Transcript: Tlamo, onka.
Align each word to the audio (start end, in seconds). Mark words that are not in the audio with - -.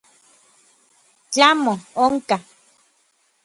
Tlamo, 1.31 1.73
onka. 2.03 2.37